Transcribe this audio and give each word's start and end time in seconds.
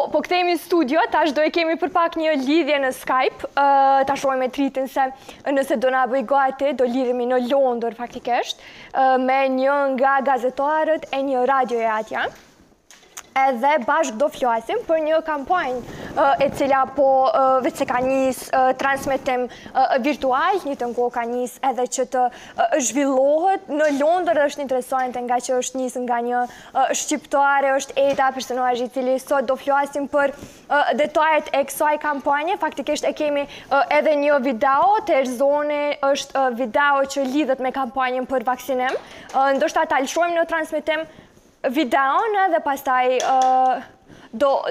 Po, 0.00 0.06
po 0.16 0.20
këtë 0.24 0.36
në 0.48 0.52
studio, 0.56 1.00
tash 1.12 1.34
do 1.36 1.42
e 1.44 1.50
kemi 1.52 1.74
për 1.76 1.90
pak 1.92 2.14
një 2.16 2.30
lidhje 2.46 2.78
në 2.86 2.90
Skype, 2.96 3.50
tash 4.08 4.22
rojme 4.24 4.46
të 4.48 4.62
rritin 4.62 4.88
se 4.88 5.04
nëse 5.52 5.76
do 5.82 5.92
nga 5.92 6.06
bëj 6.08 6.22
gati, 6.32 6.70
do 6.80 6.88
lidhemi 6.88 7.28
në 7.34 7.42
Londër, 7.50 7.98
faktikështë, 8.00 8.70
me 9.28 9.42
një 9.60 9.76
nga 9.98 10.14
gazetarët 10.30 11.04
e 11.12 11.20
një 11.28 11.44
radio 11.52 11.84
e 11.84 11.90
atja 12.00 12.30
edhe 13.34 13.78
bashkë 13.86 14.18
do 14.20 14.28
flasim 14.32 14.80
për 14.86 15.00
një 15.06 15.18
kampanjë 15.26 16.26
e 16.42 16.48
cila 16.58 16.82
po 16.96 17.06
se 17.74 17.86
ka 17.86 18.00
njës 18.02 18.40
transmitim 18.80 19.44
virtual, 20.04 20.58
një 20.66 20.74
të 20.80 20.88
nko 20.90 21.08
ka 21.14 21.24
njës 21.28 21.58
edhe 21.70 21.86
që 21.96 22.06
të 22.14 22.24
zhvillohet 22.88 23.70
në 23.78 23.90
Londër 24.00 24.38
dhe 24.40 24.48
është 24.50 24.60
një 24.62 24.66
interesojnë 24.68 25.14
të 25.16 25.22
nga 25.28 25.38
që 25.46 25.54
është 25.62 25.82
njës 25.82 25.96
nga 26.06 26.20
një 26.28 26.42
shqiptare, 27.02 27.74
është 27.78 27.98
Eta, 28.00 28.30
personajë 28.34 28.86
i 28.88 28.90
cili 28.94 29.16
sot 29.22 29.46
do 29.50 29.54
flasim 29.60 30.06
për 30.10 30.32
detajet 30.98 31.50
e 31.54 31.62
kësaj 31.68 31.96
kampanjë. 32.02 32.56
faktikisht 32.58 33.04
e 33.04 33.12
kemi 33.12 33.42
edhe 33.90 34.14
një 34.24 34.38
video, 34.42 34.96
të 35.06 35.18
erzone 35.22 35.80
është 36.08 36.46
video 36.58 37.02
që 37.12 37.24
lidhet 37.32 37.60
me 37.60 37.70
kampanjën 37.76 38.26
për 38.30 38.44
vaksinim, 38.48 38.96
ndështë 39.58 39.80
ta 39.82 39.96
talëshojmë 39.96 40.34
në 40.40 40.46
transmitim 40.50 41.04
videon 41.68 42.38
dhe 42.52 42.60
pastaj 42.64 43.18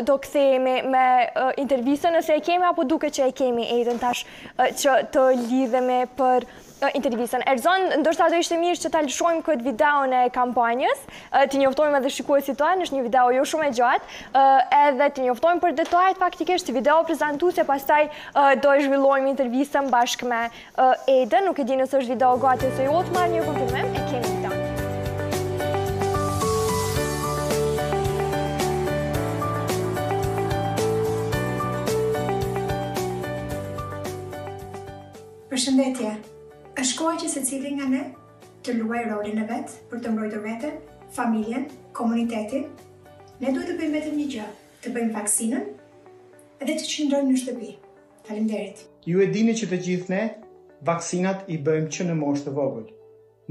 do 0.06 0.16
këthejme 0.24 0.76
me 0.90 1.08
intervjisa 1.60 2.10
nëse 2.16 2.34
e 2.38 2.42
kemi 2.42 2.64
apo 2.66 2.86
duke 2.88 3.10
që 3.12 3.28
e 3.30 3.34
kemi 3.36 3.66
edhe 3.82 3.94
në 3.94 4.00
tash 4.02 4.24
që 4.80 4.96
të 5.14 5.24
lidheme 5.36 6.06
për 6.16 6.48
intervjisen. 6.96 7.44
Erzon, 7.44 7.84
ndërsa 8.00 8.30
do 8.32 8.38
ishte 8.40 8.56
mirë 8.56 8.80
që 8.86 8.94
alëshojmë 9.02 9.42
këtë 9.44 9.66
video 9.66 10.06
në 10.08 10.22
kampanjës, 10.32 11.02
të 11.52 11.60
njoftojmë 11.60 12.00
edhe 12.00 12.14
shikua 12.16 12.40
situatë, 12.40 12.80
nështë 12.86 12.96
një 13.02 13.04
video 13.10 13.26
jo 13.36 13.44
shumë 13.52 13.68
e 13.68 13.74
gjatë, 13.82 14.16
edhe 14.88 15.10
të 15.18 15.28
njoftojmë 15.28 15.62
për 15.66 15.76
detajt 15.82 16.24
faktikisht 16.24 16.70
të 16.72 16.78
video 16.80 17.02
prezentu 17.12 17.52
se 17.60 17.68
pastaj 17.68 18.06
do 18.64 18.72
e 18.78 18.88
zhvillojmë 18.88 19.28
intervjisen 19.34 19.92
bashkë 19.92 20.32
me 20.32 20.42
Eden, 21.20 21.52
nuk 21.52 21.60
e 21.60 21.68
di 21.68 21.82
nësë 21.84 22.00
është 22.00 22.16
video 22.16 22.38
gati 22.48 22.72
se 22.80 22.88
jo 22.88 22.96
të 23.12 23.16
marë 23.18 23.36
një 23.36 23.46
konfirmem, 23.50 23.92
e 23.92 24.08
kemi 24.14 24.38
të 24.46 24.59
Përshëndetje. 35.60 36.12
Është 36.80 36.96
kohë 36.98 37.18
që 37.22 37.30
secili 37.32 37.72
nga 37.76 37.88
ne 37.92 38.00
të 38.64 38.74
luajë 38.78 39.08
rolin 39.10 39.42
e 39.42 39.48
vet 39.50 39.74
për 39.90 40.00
të 40.06 40.12
mbrojtur 40.14 40.44
vetën, 40.46 40.78
familjen, 41.18 41.66
komunitetin. 41.98 42.70
Ne 43.42 43.52
duhet 43.52 43.68
të 43.68 43.76
bëjmë 43.82 43.92
vetëm 43.98 44.16
një 44.22 44.28
gjë, 44.36 44.46
të 44.86 44.94
bëjmë 44.96 45.14
vaksinën 45.18 45.66
edhe 46.64 46.70
të 46.78 46.88
qëndrojmë 46.94 47.30
në 47.34 47.42
shtëpi. 47.42 47.74
Faleminderit. 48.30 48.86
Ju 49.10 49.20
e 49.20 49.28
dini 49.36 49.58
që 49.60 49.68
të 49.74 49.82
gjithë 49.90 50.14
ne 50.16 50.22
vaksinat 50.94 51.44
i 51.52 51.60
bëjmë 51.68 51.92
që 51.98 52.08
në 52.08 52.16
moshë 52.22 52.48
të 52.48 52.56
vogël, 52.62 52.88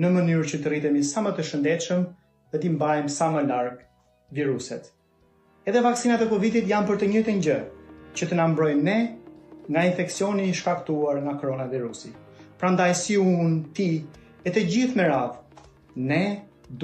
në 0.00 0.14
mënyrë 0.16 0.48
që 0.54 0.62
të 0.64 0.72
rritemi 0.74 1.04
sa 1.04 1.26
më 1.28 1.36
të 1.36 1.44
shëndetshëm 1.50 2.08
dhe 2.54 2.62
t'i 2.62 2.72
mbajmë 2.72 3.12
sa 3.18 3.28
më 3.36 3.44
larg 3.52 3.84
viruset. 4.38 4.88
Edhe 5.68 5.84
vaksinat 5.92 6.24
e 6.24 6.32
Covidit 6.32 6.72
janë 6.72 6.88
për 6.88 7.02
të 7.04 7.12
njëjtën 7.12 7.44
gjë, 7.50 7.60
që 8.16 8.32
të 8.32 8.40
na 8.40 8.48
mbrojnë 8.56 8.86
ne 8.88 8.96
nga 9.68 9.84
infeksioni 9.84 10.48
i 10.48 10.54
shkaktuar 10.54 11.20
nga 11.22 11.36
koronavirusi. 11.40 12.12
Prandaj 12.58 12.94
si 12.96 13.16
unë, 13.20 13.56
ti 13.76 13.88
e 14.44 14.50
të 14.52 14.64
gjithë 14.72 14.96
me 14.96 15.04
radhë, 15.10 15.66
ne 16.10 16.22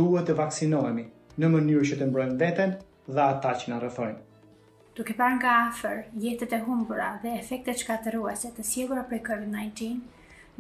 duhet 0.01 0.29
të 0.29 0.37
vaksinohemi 0.41 1.07
në 1.41 1.49
mënyrë 1.55 1.89
që 1.91 1.99
të 2.01 2.09
mbrojmë 2.13 2.37
veten 2.43 2.75
dhe 3.09 3.23
ata 3.27 3.55
që 3.63 3.71
na 3.73 3.79
rrethojnë. 3.83 4.19
Duke 4.95 5.17
parë 5.19 5.39
nga 5.41 5.55
afër 5.71 6.03
jetët 6.25 6.53
e 6.59 6.59
humbura 6.69 7.09
dhe 7.25 7.33
efektet 7.41 7.81
shkatëruese 7.83 8.53
të 8.59 8.67
sjellura 8.71 9.03
prej 9.11 9.23
COVID-19, 9.31 10.05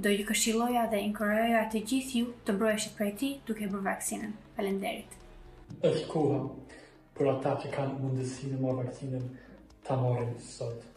do 0.04 0.10
ju 0.14 0.24
këshilloja 0.30 0.86
dhe 0.94 1.02
inkurajoja 1.10 1.60
të 1.74 1.84
gjithë 1.92 2.18
ju 2.22 2.32
të 2.48 2.56
mbroheshit 2.56 2.96
prej 2.98 3.10
tij 3.20 3.34
duke 3.46 3.68
bërë 3.74 3.86
vaksinën. 3.90 4.32
Faleminderit. 4.56 5.12
Është 5.86 6.08
koha 6.10 6.40
për 7.14 7.30
ata 7.36 7.54
që 7.62 7.70
kanë 7.76 8.00
mundësinë 8.00 8.56
të 8.56 8.64
marrin 8.64 8.80
vaksinën 8.88 9.30
ta 9.86 10.00
marrin 10.02 10.34
sot 10.40 10.90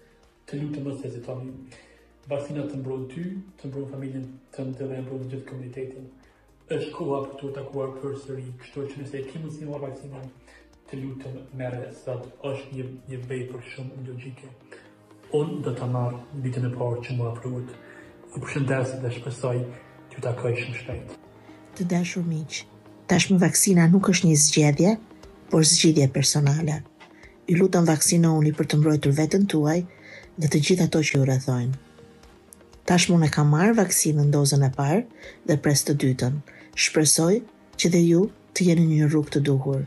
të 0.47 0.57
lutëm 0.61 0.85
mos 0.87 1.01
heziton. 1.03 1.47
Vaksina 2.31 2.61
të 2.69 2.77
mbron 2.79 3.01
ty, 3.11 3.23
të 3.59 3.67
mbron 3.67 3.89
familjen 3.91 4.27
të 4.55 4.63
dhe 4.79 4.85
të 4.91 4.99
mbron 5.03 5.25
gjithë 5.31 5.47
komunitetin. 5.49 6.05
Është 6.71 6.91
koha 6.95 7.17
për 7.25 7.33
të 7.41 7.49
takuar 7.57 7.91
përsëri, 7.99 8.45
kështu 8.61 8.85
që 8.93 9.01
nëse 9.01 9.21
ti 9.31 9.41
mos 9.43 9.57
i 9.63 9.67
mor 9.67 9.83
vaksinën, 9.83 10.29
të 10.87 10.99
lutëm 11.01 11.35
merre 11.59 11.81
sot 11.99 12.29
është 12.51 12.77
një 12.77 12.85
një 13.11 13.19
vej 13.31 13.41
për 13.49 13.65
shumë 13.71 14.05
logjike. 14.07 14.53
Unë 15.41 15.57
do 15.67 15.73
të 15.81 15.89
marr 15.97 16.15
ditën 16.47 16.69
e 16.69 16.71
parë 16.77 17.03
që 17.09 17.17
më 17.19 17.27
afrohet. 17.31 17.75
Ju 18.31 18.43
përshëndes 18.45 18.95
dhe 19.03 19.11
shpresoj 19.17 19.53
të 20.15 20.23
takoj 20.29 20.53
shumë 20.61 20.77
shpejt. 20.81 21.13
Të 21.75 21.89
dashur 21.91 22.23
miq, 22.29 22.61
tashmë 23.11 23.41
vaksina 23.43 23.89
nuk 23.91 24.11
është 24.15 24.31
një 24.31 24.39
zgjedhje, 24.47 24.95
por 25.51 25.67
zgjidhje 25.75 26.07
personale. 26.17 26.79
Ju 27.51 27.59
lutem 27.59 27.83
vaksinohuni 27.87 28.55
për 28.59 28.71
të 28.71 28.81
mbrojtur 28.83 29.15
veten 29.21 29.47
tuaj 29.51 29.79
dhe 30.37 30.47
të 30.53 30.59
gjithë 30.65 30.83
ato 30.85 30.99
që 31.07 31.15
ju 31.17 31.25
rrethojnë. 31.25 31.77
Tashmë 32.87 33.15
unë 33.17 33.27
kam 33.33 33.47
marrë 33.53 33.73
vaksinën 33.79 34.27
dozën 34.33 34.61
e 34.67 34.69
parë 34.75 34.99
dhe 35.49 35.55
pres 35.63 35.81
të 35.85 35.95
dytën. 36.03 36.33
Shpresoj 36.77 37.39
që 37.81 37.87
dhe 37.93 38.01
ju 38.09 38.19
të 38.55 38.67
jeni 38.67 38.83
një 38.91 39.07
rrugë 39.09 39.31
të 39.35 39.39
duhur. 39.49 39.81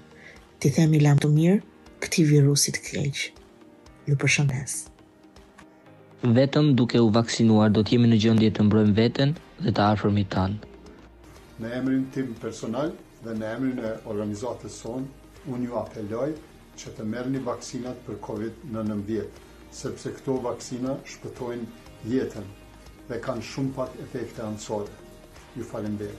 Ti 0.59 0.73
themi 0.77 0.99
lam 1.03 1.21
të 1.23 1.29
mirë 1.37 1.61
këti 2.03 2.25
virusit 2.33 2.81
keq. 2.83 3.21
Ju 4.09 4.17
përshëndes. 4.23 4.75
Vetëm 6.37 6.73
duke 6.81 6.99
u 7.01 7.13
vaksinuar 7.15 7.71
do 7.75 7.81
të 7.85 7.95
jemi 7.95 8.11
në 8.11 8.19
gjendje 8.25 8.51
të 8.57 8.67
mbrojmë 8.67 8.95
veten 8.99 9.37
dhe 9.63 9.71
të 9.77 9.87
afërmit 9.93 10.29
tan. 10.35 10.57
Në 11.63 11.71
emrin 11.79 12.03
tim 12.17 12.33
personal 12.43 12.91
dhe 13.23 13.37
në 13.39 13.47
emrin 13.55 13.79
e 13.87 13.95
organizatës 14.11 14.81
sonë, 14.83 15.07
unë 15.53 15.71
ju 15.71 15.79
apeloj 15.81 16.29
që 16.83 16.93
të 16.99 17.07
merrni 17.15 17.41
vaksinat 17.47 18.03
për 18.09 18.19
COVID-19 18.27 19.31
sepse 19.71 20.11
këto 20.19 20.35
vaksina 20.43 20.97
shpëtojnë 21.07 22.11
jetën 22.11 22.47
dhe 23.09 23.19
kanë 23.23 23.47
shumë 23.53 23.75
pak 23.77 23.95
efekte 24.05 24.43
anësore. 24.43 24.91
Ju 25.57 25.65
falem 25.67 25.97
deri. 25.99 26.15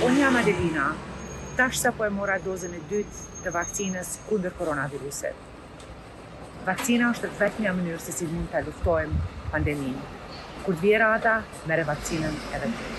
Unë 0.00 0.20
jam 0.24 0.36
Adelina, 0.40 0.88
tash 1.56 1.76
sa 1.84 1.92
po 1.92 2.06
e 2.08 2.12
mora 2.12 2.38
dozën 2.44 2.72
e 2.72 2.80
dytë 2.88 3.44
të 3.44 3.52
vakcinës 3.54 4.16
kundër 4.28 4.56
koronaviruset. 4.60 5.46
Vakcina 6.64 7.12
është 7.14 7.28
të 7.32 7.38
vetë 7.40 7.64
një 7.64 7.72
mënyrë 7.76 8.00
se 8.04 8.12
si 8.16 8.28
mund 8.28 8.50
të 8.52 8.60
luftojmë 8.66 9.36
pandemin. 9.50 9.98
Kur 10.64 10.76
të 10.78 10.84
vjera 10.86 11.12
ata, 11.18 11.36
mere 11.70 11.86
vakcinën 11.88 12.34
edhe 12.56 12.70
të. 12.70 12.96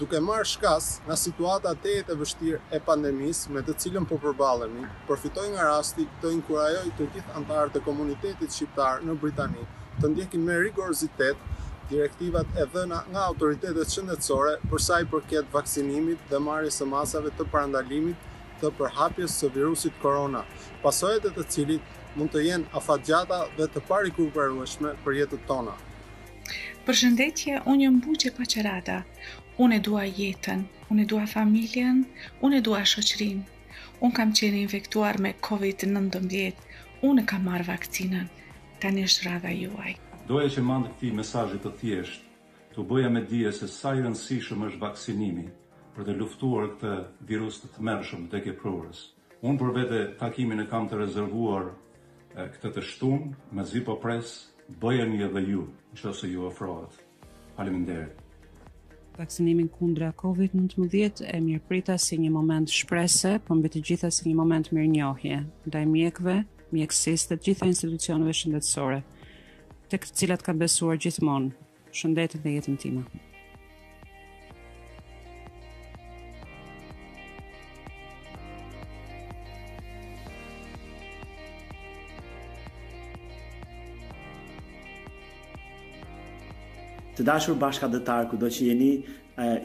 Duke 0.00 0.18
marrë 0.26 0.48
shkas 0.50 0.86
nga 1.06 1.16
situata 1.20 1.74
të 1.82 1.90
e 2.00 2.04
të 2.08 2.16
vështirë 2.20 2.60
e 2.76 2.80
pandemis 2.86 3.44
me 3.54 3.62
të 3.66 3.74
cilën 3.84 4.06
po 4.10 4.18
përbalemi, 4.24 4.86
përfitoj 5.06 5.46
nga 5.52 5.66
rasti 5.68 6.08
të 6.22 6.32
inkurajoj 6.38 6.88
të 6.98 7.06
gjithë 7.14 7.36
antarë 7.38 7.74
të 7.76 7.84
komunitetit 7.88 8.56
shqiptarë 8.56 9.06
në 9.06 9.16
Britani 9.24 9.66
të 10.00 10.08
ndjekin 10.14 10.42
me 10.48 10.56
rigorozitet 10.64 11.44
direktivat 11.92 12.58
e 12.58 12.66
dhëna 12.72 13.02
nga 13.12 13.26
autoritetet 13.30 13.92
shëndetësore 13.94 14.56
përsa 14.72 14.98
i 15.04 15.08
përket 15.14 15.52
vaksinimit 15.54 16.26
dhe 16.32 16.40
marrës 16.48 16.80
e 16.82 16.88
masave 16.94 17.32
të 17.38 17.46
parandalimit 17.54 18.28
të 18.62 18.70
përhapjes 18.78 19.34
së 19.42 19.48
virusit 19.56 19.94
korona, 20.02 20.42
pasojet 20.82 21.26
e 21.26 21.34
të 21.36 21.44
cilit 21.50 22.16
mund 22.16 22.30
të 22.34 22.42
jenë 22.46 22.70
afatgjata 22.80 23.40
dhe 23.58 23.66
të 23.74 23.82
pari 23.90 24.12
kuperueshme 24.18 24.92
për 25.04 25.18
jetët 25.20 25.46
tona. 25.50 25.74
Për 26.86 26.98
shëndetje, 27.00 27.58
unë 27.72 27.86
jëmë 27.86 28.02
buqe 28.06 28.30
pa 28.38 28.46
qërata. 28.54 28.98
Unë 29.64 29.78
e 29.78 29.80
dua 29.88 30.04
jetën, 30.18 30.62
unë 30.90 31.02
e 31.02 31.06
dua 31.12 31.26
familjen, 31.32 32.02
unë 32.44 32.58
e 32.60 32.64
dua 32.68 32.80
shoqërin. 32.92 33.42
Unë 34.02 34.16
kam 34.18 34.32
qenë 34.38 34.62
infektuar 34.66 35.18
me 35.22 35.34
COVID-19, 35.48 36.60
unë 37.08 37.26
kam 37.30 37.46
marë 37.50 37.66
vakcinën, 37.68 38.26
ta 38.82 38.90
një 38.96 39.04
shrada 39.16 39.52
juaj. 39.54 39.94
Doja 40.30 40.50
që 40.56 40.64
mandë 40.68 40.94
këti 40.94 41.12
mesajit 41.20 41.62
të 41.66 41.74
thjesht, 41.82 42.30
të 42.74 42.86
bëja 42.90 43.10
me 43.14 43.22
dje 43.30 43.52
se 43.60 43.68
sa 43.78 43.94
i 43.98 44.02
rëndësishëm 44.02 44.66
është 44.68 44.82
vaksinimi, 44.82 45.46
për 45.96 46.04
të 46.08 46.14
luftuar 46.20 46.68
këtë 46.74 46.92
virus 47.30 47.58
të 47.62 47.70
tmerrshëm 47.76 48.26
të 48.32 48.40
keprurës. 48.46 49.02
Unë 49.44 49.60
për 49.62 49.72
vete 49.76 50.00
takimin 50.20 50.62
e 50.62 50.66
kam 50.70 50.86
të 50.88 51.00
rezervuar 51.02 51.68
këtë 52.36 52.72
të 52.76 52.84
shtunë, 52.88 53.34
me 53.52 53.64
zi 53.68 53.82
po 53.88 53.96
presë, 54.00 54.50
edhe 54.72 55.06
një 55.12 55.28
dhe 55.34 55.42
ju, 55.50 55.66
në 55.92 56.00
që 56.00 56.12
se 56.20 56.28
ju 56.32 56.48
Halim 56.58 56.86
Faleminderit. 57.56 58.20
Vaksinimin 59.18 59.68
kundra 59.68 60.12
COVID-19 60.16 61.22
e 61.28 61.40
mirë 61.44 61.62
prita 61.68 61.98
si 62.00 62.16
një 62.18 62.30
moment 62.32 62.68
shprese, 62.72 63.34
për 63.38 63.46
po 63.50 63.54
mbi 63.58 63.68
të 63.74 63.82
gjitha 63.84 64.10
si 64.10 64.30
një 64.30 64.36
moment 64.38 64.70
mirë 64.72 64.88
njohje, 64.94 65.42
ndaj 65.66 65.84
mjekve, 65.86 66.36
mjekësis 66.72 67.26
dhe 67.28 67.36
gjitha 67.44 67.68
institucionëve 67.68 68.32
shëndetësore, 68.40 69.02
të 69.92 70.00
këtë 70.00 70.16
cilat 70.22 70.46
ka 70.48 70.56
besuar 70.64 70.96
gjithmonë, 70.96 71.52
shëndetit 71.92 72.40
dhe 72.40 72.56
jetën 72.56 72.80
tima. 72.80 73.04
Të 87.12 87.24
dashur 87.28 87.56
bashka 87.60 87.88
dëtarë, 87.92 88.30
ku 88.30 88.38
do 88.40 88.48
që 88.48 88.66
jeni, 88.70 88.86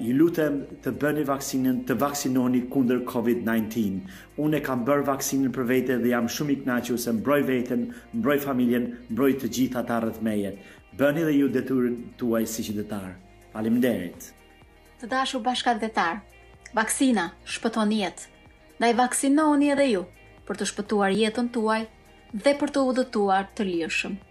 ju 0.04 0.16
lutem 0.20 0.58
të 0.84 0.92
bëni 1.00 1.22
vaksinën, 1.30 1.78
të 1.88 1.96
vaksinoni 2.02 2.66
kunder 2.74 3.00
COVID-19. 3.08 4.02
Unë 4.44 4.58
e 4.60 4.62
kam 4.66 4.84
bërë 4.88 5.06
vaksinën 5.08 5.54
për 5.56 5.68
vete 5.70 5.96
dhe 6.02 6.12
jam 6.12 6.28
shumë 6.28 6.54
i 6.54 6.58
knaqiu 6.66 6.98
se 7.00 7.14
mbroj 7.16 7.40
veten, 7.48 7.86
mbroj 8.20 8.38
familjen, 8.44 8.90
mbroj 9.14 9.30
të 9.40 9.52
gjitha 9.60 9.86
ta 9.88 10.02
rëthmeje. 10.04 10.52
Bëni 11.00 11.24
dhe 11.28 11.38
ju 11.38 11.48
detyrën 11.56 11.96
tuaj 12.20 12.44
si 12.56 12.68
që 12.68 12.76
dëtarë. 12.82 13.16
Falim 13.56 13.80
derit. 13.88 14.28
Të 15.00 15.12
dashur 15.16 15.46
bashka 15.48 15.78
dëtarë, 15.86 16.20
vaksina 16.76 17.30
shpëton 17.48 17.96
jetë. 18.02 18.28
i 18.92 18.94
vaksinoni 19.04 19.72
edhe 19.72 19.88
ju 19.94 20.04
për 20.48 20.56
të 20.56 20.68
shpëtuar 20.74 21.12
jetën 21.24 21.48
tuaj 21.56 21.82
dhe 22.34 22.58
për 22.60 22.70
të 22.72 22.86
udhëtuar 22.92 23.44
të 23.56 23.66
lirëshëm. 23.72 24.24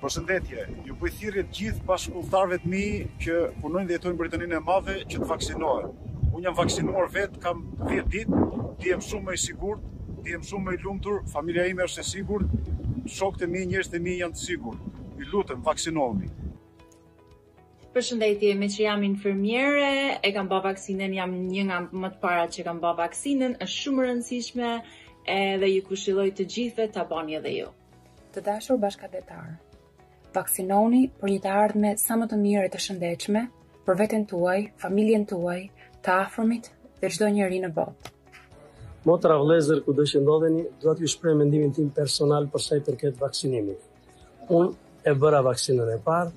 Përshëndetje, 0.00 0.64
ju 0.86 0.94
po 0.98 1.08
i 1.08 1.10
thirrje 1.10 1.42
të 1.48 1.54
gjithë 1.58 1.80
bashkulltarëve 1.86 2.56
të 2.62 2.68
mi 2.72 2.82
që 3.22 3.38
punojnë 3.64 3.88
dhe 3.90 3.96
jetojnë 3.96 4.14
në 4.16 4.20
Britaninë 4.20 4.54
e 4.58 4.60
Madhe 4.66 4.94
që 5.14 5.22
të 5.24 5.26
vaksinohen. 5.26 5.96
Unë 6.28 6.42
jam 6.44 6.56
vaksinuar 6.60 7.08
vet 7.16 7.34
kam 7.42 7.64
10 7.88 8.06
ditë, 8.12 8.44
ndihem 8.76 9.02
shumë 9.08 9.26
më 9.30 9.34
i 9.34 9.40
sigurt, 9.44 9.88
ndihem 10.20 10.44
shumë 10.52 10.68
më 10.68 10.76
i 10.76 10.80
lumtur, 10.84 11.18
familja 11.34 11.64
ime 11.72 11.82
është 11.88 12.04
e 12.04 12.06
sigurt, 12.12 12.70
shokët 13.16 13.42
e 13.48 13.50
mi, 13.56 13.64
njerëzit 13.72 13.98
e 13.98 14.04
mi 14.06 14.14
janë 14.22 14.38
të 14.38 14.44
sigurt. 14.46 14.86
Ju 15.18 15.26
lutem 15.34 15.66
vaksinohuni. 15.72 16.30
Përshëndetje, 17.98 18.54
me 18.62 18.68
që 18.78 18.82
jam 18.86 19.02
infirmjere, 19.10 19.90
e 20.22 20.34
kam 20.38 20.52
ba 20.54 20.62
vaksinën, 20.68 21.18
jam 21.18 21.34
një 21.52 21.66
nga 21.72 21.82
më 22.04 22.12
të 22.14 22.22
para 22.22 22.46
që 22.54 22.70
kam 22.70 22.78
ba 22.86 22.94
vaksinën, 23.02 23.58
është 23.66 23.80
shumë 23.82 24.06
rëndësishme, 24.12 24.72
edhe 25.40 25.74
ju 25.76 25.82
kushiloj 25.90 26.30
të 26.38 26.48
gjithve, 26.54 26.88
ta 26.98 27.08
bani 27.16 27.40
edhe 27.42 27.56
ju. 27.64 27.72
Të 28.36 28.44
dashur 28.50 28.78
bashkadetarë, 28.84 29.56
vaksinoni 30.36 30.98
për 31.20 31.30
një 31.32 31.38
të 31.46 31.50
ardhme 31.62 31.92
sa 32.00 32.16
më 32.20 32.26
të 32.30 32.36
mirë 32.42 32.66
e 32.68 32.72
të 32.72 32.80
shëndechme, 32.86 33.42
për 33.86 33.98
veten 34.00 34.24
tuaj, 34.32 34.58
familjen 34.82 35.24
tuaj, 35.30 35.60
të 36.04 36.12
afërmit 36.26 36.68
dhe 37.00 37.10
çdo 37.14 37.30
njeri 37.36 37.60
në 37.62 37.70
botë. 37.78 38.10
Motra 39.08 39.38
vlezër 39.40 39.78
ku 39.86 39.94
dëshë 39.96 40.20
ndodheni, 40.24 40.64
do 40.82 40.94
ju 41.00 41.08
shprej 41.14 41.36
mendimin 41.40 41.72
tim 41.72 41.88
personal 42.00 42.46
për 42.52 42.64
sa 42.66 42.76
i 42.76 42.84
përket 42.88 43.20
vaksinimit. 43.22 43.80
Unë 44.52 45.06
e 45.08 45.12
bëra 45.22 45.40
vaksinën 45.48 45.88
e 45.94 45.98
parë, 46.06 46.32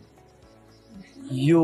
ju 1.49 1.63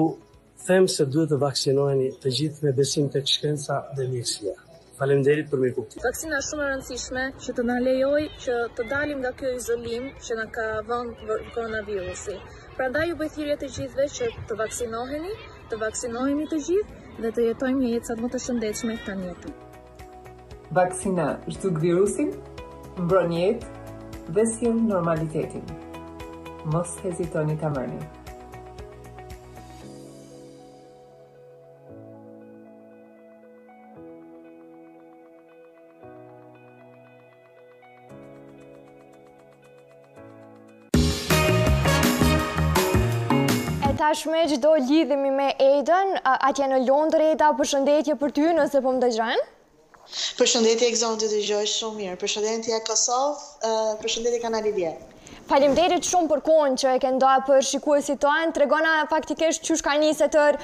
them 0.67 0.87
se 0.91 1.05
duhet 1.13 1.29
të 1.31 1.41
vaksinoheni 1.47 2.11
të 2.21 2.27
gjithë 2.39 2.65
me 2.67 2.75
besim 2.81 3.07
të 3.13 3.23
shkenca 3.33 3.83
dhe 3.95 4.09
mirësia. 4.11 4.55
Faleminderit 4.97 5.49
për 5.51 5.59
mirëkuptimin. 5.61 6.03
Vaksina 6.07 6.37
është 6.37 6.53
shumë 6.53 6.63
e 6.63 6.69
rëndësishme 6.71 7.25
që 7.45 7.53
të 7.59 7.65
na 7.69 7.75
lejoj 7.87 8.21
që 8.45 8.55
të 8.79 8.85
dalim 8.91 9.19
nga 9.21 9.31
kjo 9.41 9.51
izolim 9.59 10.07
që 10.27 10.37
na 10.39 10.45
ka 10.55 10.65
vënë 10.87 11.37
koronavirusi. 11.51 12.37
Prandaj 12.79 13.03
ju 13.11 13.17
bëj 13.21 13.29
thirrje 13.35 13.57
të 13.63 13.69
gjithëve 13.77 14.07
që 14.17 14.29
të 14.49 14.57
vaksinoheni, 14.63 15.35
të 15.69 15.81
vaksinohemi 15.85 16.49
të 16.53 16.61
gjithë 16.69 17.23
dhe 17.25 17.33
të 17.37 17.45
jetojmë 17.49 17.83
një 17.83 17.93
jetë 17.93 18.17
më 18.23 18.31
të 18.35 18.41
shëndetshme 18.47 18.97
këtë 19.05 19.29
jetë. 19.29 19.55
Vaksina 20.81 21.27
është 21.53 21.73
virusin 21.83 22.33
mbron 23.03 23.37
jetë 23.39 24.29
dhe 24.37 24.49
sjell 24.57 24.81
normalitetin. 24.89 25.69
Mos 26.73 26.97
hezitoni 27.05 27.53
ta 27.63 27.69
mërni. 27.77 28.03
tashme 44.07 44.45
që 44.49 44.57
do 44.63 44.71
lidhemi 44.87 45.31
me 45.35 45.47
Eden, 45.63 46.13
atje 46.49 46.67
në 46.71 46.77
Londër, 46.87 47.23
Aida, 47.31 47.49
përshëndetje 47.59 48.13
për 48.21 48.31
ty 48.37 48.45
nëse 48.55 48.79
po 48.85 48.93
më 48.95 49.05
të 49.05 49.29
Përshëndetje 50.39 50.87
e 50.87 50.91
këzonë 50.93 51.17
të 51.21 51.27
të 51.33 51.61
shumë 51.67 51.97
mirë, 51.99 52.13
përshëndetje 52.21 52.75
e 52.77 52.83
Kosovë, 52.87 53.71
përshëndetje 54.05 54.37
kanali 54.43 54.71
dje. 54.77 54.91
Falim 55.49 55.73
derit 55.75 56.07
shumë 56.07 56.29
për 56.31 56.43
konë 56.47 56.79
që 56.83 56.93
e 56.95 57.01
kënda 57.03 57.33
për 57.49 57.65
shikua 57.69 57.97
si 58.05 58.15
të 58.21 58.29
anë, 58.33 58.53
të 58.55 58.63
regona 58.63 58.93
po 59.09 59.15
faktikesh 59.17 59.59
që 59.67 59.77
shka 59.81 59.95
njëse 60.03 60.29
tër 60.37 60.59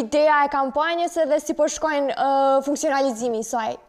ideja 0.00 0.40
e 0.46 0.50
kampanjës 0.56 1.20
edhe 1.28 1.38
si 1.44 1.54
përshkojnë 1.62 2.18
funksionalizimi 2.66 3.44
i 3.44 3.48
sajtë. 3.52 3.86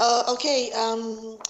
Uh, 0.00 0.22
ok, 0.32 0.44
um, 0.84 1.02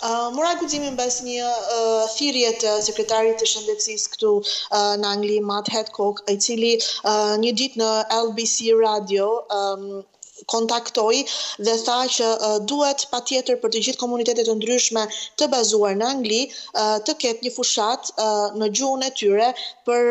uh, 0.08 0.28
mora 0.36 0.50
kujtimin 0.60 0.96
bas 1.00 1.14
një 1.28 1.44
uh, 1.76 2.02
thirrje 2.16 2.50
të 2.64 2.72
sekretarit 2.88 3.38
të 3.42 3.48
shëndetësisë 3.52 4.12
këtu 4.16 4.32
uh, 4.36 4.92
në 5.04 5.12
Angli 5.14 5.38
Matt 5.52 5.72
Hedcock, 5.76 6.22
i 6.36 6.38
cili 6.48 6.74
uh, 6.78 7.34
një 7.46 7.56
ditë 7.62 7.84
në 7.84 7.92
LBC 8.20 8.76
Radio 8.84 9.32
um, 9.62 9.88
kontaktoj 10.52 11.14
dhe 11.68 11.72
tha 11.86 11.96
që 12.16 12.28
duhet 12.70 13.04
pa 13.12 13.20
tjetër 13.30 13.58
për 13.64 13.72
të 13.74 13.82
gjithë 13.86 14.00
komunitetet 14.02 14.48
të 14.50 14.54
ndryshme 14.60 15.04
të 15.42 15.48
bazuar 15.54 15.96
në 16.00 16.08
Angli 16.12 16.38
të 17.10 17.16
ketë 17.24 17.46
një 17.48 17.52
fushat 17.58 18.10
në 18.62 18.70
gjuhën 18.80 19.06
e 19.08 19.12
tyre 19.22 19.48
për 19.90 20.08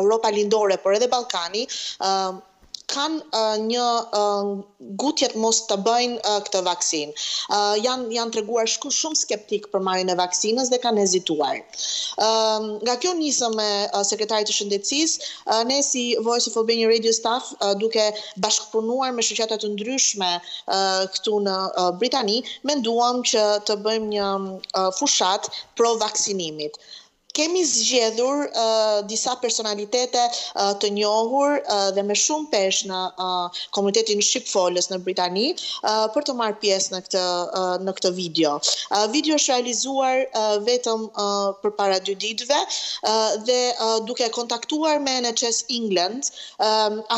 Europa 0.00 0.32
lindore, 0.36 0.78
por 0.84 0.96
edhe 0.98 1.10
Balkani, 1.14 1.66
kanë 2.90 3.20
uh, 3.32 3.56
një 3.62 3.86
uh, 4.18 4.50
gutje 5.00 5.28
të 5.34 5.40
mos 5.42 5.58
të 5.70 5.76
bëjnë 5.84 6.18
uh, 6.30 6.38
këtë 6.46 6.62
vaksinë. 6.66 7.16
Uh, 7.50 7.74
janë 7.84 8.10
janë 8.16 8.34
treguar 8.36 8.70
shku 8.72 8.90
shumë 8.96 9.20
skeptik 9.20 9.68
për 9.72 9.84
marrjen 9.86 10.10
e 10.14 10.18
vaksinës 10.18 10.72
dhe 10.72 10.80
kanë 10.84 11.04
hezituar. 11.04 11.60
Ëm 11.60 12.22
uh, 12.26 12.68
nga 12.88 12.96
kjo 13.04 13.12
nisëm 13.20 13.56
me 13.60 13.68
uh, 13.84 14.02
sekretarin 14.10 14.48
e 14.50 14.54
shëndetësisë, 14.54 15.30
uh, 15.46 15.62
ne 15.70 15.78
si 15.90 16.04
Voice 16.26 16.50
of 16.50 16.58
Albania 16.62 16.88
Radio 16.90 17.12
Staff 17.20 17.52
uh, 17.60 17.72
duke 17.84 18.06
bashkëpunuar 18.46 19.14
me 19.16 19.24
shoqata 19.28 19.60
të 19.64 19.72
ndryshme 19.76 20.30
uh, 20.40 21.02
këtu 21.16 21.38
në 21.46 21.58
uh, 21.70 21.90
Britani, 22.02 22.40
menduam 22.68 23.22
që 23.30 23.46
të 23.70 23.78
bëjmë 23.86 24.12
një 24.16 24.30
uh, 24.34 24.88
fushat 25.00 25.52
pro 25.78 25.94
vaksinimit 26.02 26.80
kemi 27.32 27.62
zgjedhur 27.64 28.50
uh, 28.50 29.06
disa 29.06 29.36
personalitete 29.42 30.22
uh, 30.58 30.72
të 30.82 30.88
njohur 30.98 31.58
uh, 31.74 31.86
dhe 31.98 32.02
me 32.06 32.16
shumë 32.20 32.48
pesh 32.54 32.80
në 32.90 33.00
uh, 33.26 33.60
komunitetin 33.76 34.22
Shqipfolës 34.28 34.88
në 34.92 34.98
Britani 35.06 35.44
uh, 35.52 36.06
për 36.16 36.26
të 36.30 36.34
marrë 36.40 36.58
pjesë 36.64 36.94
në 36.96 37.02
këtë, 37.06 37.24
uh, 37.24 37.68
në 37.86 37.94
këtë 38.00 38.12
video. 38.18 38.54
Uh, 38.90 39.06
video 39.14 39.38
është 39.38 39.52
realizuar 39.56 40.24
uh, 40.24 40.56
vetëm 40.70 41.06
uh, 41.08 41.52
për 41.62 41.74
para 41.80 42.00
dy 42.08 42.16
ditve 42.24 42.58
uh, 42.58 43.12
dhe 43.50 43.60
uh, 43.72 43.96
duke 44.10 44.26
kontaktuar 44.38 44.98
me 45.04 45.18
NHS 45.24 45.62
England, 45.78 46.26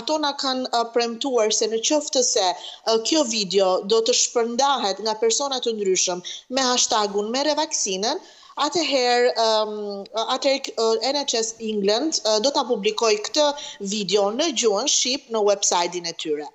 ato 0.00 0.16
na 0.26 0.33
kanë 0.42 0.64
uh, 0.76 0.83
premtuar 0.95 1.52
se 1.59 1.69
në 1.73 1.78
qoftë 1.88 2.23
se 2.28 2.45
uh, 2.50 2.99
kjo 3.09 3.23
video 3.33 3.71
do 3.95 4.00
të 4.09 4.14
shpërndahet 4.23 5.02
nga 5.07 5.16
persona 5.25 5.61
të 5.62 5.76
ndryshëm 5.78 6.21
me 6.59 6.64
hashtagun 6.71 7.31
me 7.35 7.42
revaksinën, 7.50 8.19
uh, 8.25 8.40
Atëherë, 8.64 9.28
ehm, 9.44 9.71
um, 9.82 10.23
atë 10.35 10.50
uh, 10.73 10.97
NHS 11.11 11.52
England 11.71 12.18
uh, 12.30 12.37
do 12.47 12.50
ta 12.56 12.62
publikoj 12.71 13.11
këtë 13.28 13.44
video 13.92 14.25
në 14.35 14.49
gjuhën 14.62 14.90
shqip 14.97 15.30
në 15.37 15.42
websajtin 15.47 16.11
e 16.11 16.12
tyre. 16.25 16.49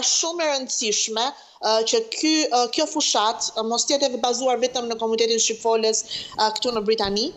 Është 0.00 0.10
shumë 0.12 0.42
e 0.44 0.48
rëndësishme 0.50 1.26
uh, 1.28 1.80
që 1.92 2.00
ky 2.16 2.32
uh, 2.48 2.64
kjo 2.78 2.88
fushat 2.94 3.48
uh, 3.52 3.64
mos 3.70 3.86
jetë 3.92 4.10
e 4.18 4.22
bazuar 4.26 4.58
vetëm 4.66 4.90
në 4.90 4.98
komunitetin 5.04 5.44
shqipfolës 5.46 6.02
uh, 6.04 6.50
këtu 6.58 6.74
në 6.78 6.84
Britani. 6.90 7.28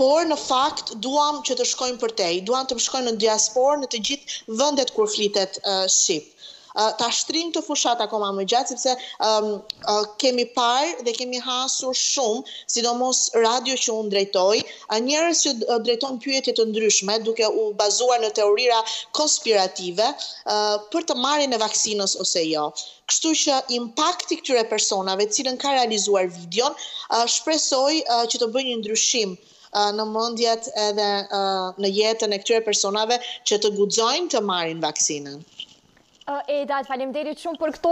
Por 0.00 0.24
në 0.32 0.40
fakt 0.48 0.94
duam 1.08 1.42
që 1.50 1.58
të 1.60 1.68
shkojmë 1.74 2.00
përtej, 2.06 2.34
duam 2.48 2.64
të 2.72 2.80
shkojmë 2.88 3.12
në 3.12 3.24
diasporë 3.26 3.80
në 3.84 3.92
të 3.96 4.04
gjithë 4.10 4.58
vendet 4.64 4.96
kur 4.96 5.12
flitet 5.18 5.60
uh, 5.66 5.84
shqip 6.00 6.32
ta 6.74 7.10
shtrin 7.10 7.50
të 7.52 7.62
fushat 7.66 8.00
akoma 8.04 8.28
më 8.36 8.44
gjatë, 8.50 8.76
sepse 8.76 8.94
um, 9.28 10.04
kemi 10.22 10.44
parë 10.58 11.06
dhe 11.08 11.14
kemi 11.18 11.40
hasur 11.46 11.94
shumë, 12.00 12.44
sidomos 12.70 13.22
radio 13.44 13.74
që 13.74 13.96
unë 13.96 14.12
drejtoj, 14.14 14.58
njërës 15.06 15.42
që 15.46 15.54
drejton 15.86 16.20
pyetje 16.26 16.54
të 16.60 16.68
ndryshme, 16.70 17.18
duke 17.26 17.46
u 17.46 17.64
bazuar 17.80 18.22
në 18.22 18.30
teorira 18.38 18.80
konspirative, 19.20 20.06
për 20.94 21.08
të 21.10 21.18
marin 21.24 21.52
e 21.52 21.58
vaksinës 21.62 22.14
ose 22.24 22.44
jo. 22.46 22.68
Kështu 23.10 23.30
që 23.44 23.54
impakti 23.80 24.38
këtyre 24.40 24.62
personave, 24.70 25.26
cilën 25.34 25.58
ka 25.58 25.72
realizuar 25.74 26.30
videon, 26.36 26.76
shpresoj 27.38 27.96
që 28.30 28.38
të 28.42 28.50
bëjnë 28.54 28.76
ndryshim 28.84 29.34
në 29.98 30.04
mëndjet 30.14 30.70
edhe 30.86 31.10
në 31.82 31.90
jetën 31.98 32.34
e 32.34 32.40
këtyre 32.44 32.62
personave 32.70 33.18
që 33.50 33.58
të 33.66 33.74
gudzojnë 33.78 34.32
të 34.36 34.42
marin 34.50 34.82
vaksinën. 34.86 35.38
Eda, 36.28 36.78
të 36.84 36.86
falim 36.90 37.12
derit 37.14 37.40
shumë 37.42 37.56
për 37.60 37.70
këto 37.78 37.90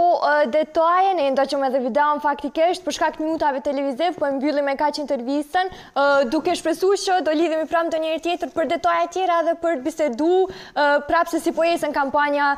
detajen, 0.53 1.17
e 1.23 1.29
nda 1.33 1.43
që 1.49 1.57
me 1.61 1.69
dhe 1.73 1.81
videon 1.85 2.21
faktikesht, 2.25 2.83
për 2.85 2.95
shkak 2.97 3.17
minutave 3.21 3.59
televiziv, 3.65 4.13
për 4.15 4.21
po 4.21 4.29
mbyllim 4.35 4.69
e 4.69 4.75
ka 4.81 4.91
që 4.95 5.05
duke 6.35 6.55
shpresu 6.59 6.91
që 7.05 7.17
do 7.27 7.31
lidhemi 7.39 7.67
pram 7.73 7.89
të 7.93 7.97
njerë 8.05 8.21
tjetër 8.27 8.49
për 8.57 8.65
detaj 8.75 9.07
tjera 9.15 9.41
dhe 9.49 9.55
për 9.65 9.81
bisedu, 9.87 10.31
prapë 11.09 11.29
se 11.35 11.39
si 11.47 11.51
po 11.59 11.63
esën 11.71 11.91
kampanja 11.97 12.51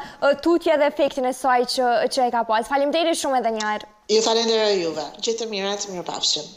tutje 0.46 0.78
dhe 0.82 0.86
efektin 0.92 1.26
e 1.26 1.34
saj 1.40 1.60
që 1.72 2.28
e 2.28 2.32
ka 2.38 2.44
po. 2.52 2.56
Të 2.62 2.70
falim 2.74 2.92
derit 2.98 3.18
shumë 3.24 3.40
edhe 3.42 3.56
njarë. 3.60 3.88
Ju 4.12 4.22
falim 4.28 4.48
derit 4.52 4.84
juve. 4.84 5.06
të 5.20 5.48
mirat, 5.56 5.88
mirë 5.96 6.04
pafshëm. 6.14 6.46